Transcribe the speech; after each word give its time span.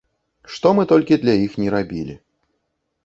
Што 0.53 0.71
мы 0.79 0.85
толькі 0.93 1.19
для 1.25 1.33
іх 1.45 1.59
ні 1.63 1.67
рабілі. 1.75 2.15